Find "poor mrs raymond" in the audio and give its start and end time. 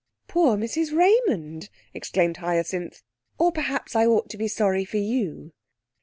0.27-1.69